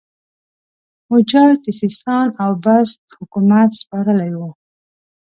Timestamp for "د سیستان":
1.65-2.27